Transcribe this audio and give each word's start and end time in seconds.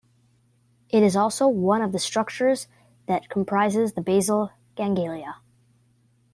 It 0.89 1.03
is 1.03 1.15
also 1.15 1.47
one 1.47 1.83
of 1.83 1.91
the 1.91 1.99
structures 1.99 2.67
that 3.05 3.29
comprises 3.29 3.93
the 3.93 4.01
basal 4.01 4.49
ganglia. 4.75 5.35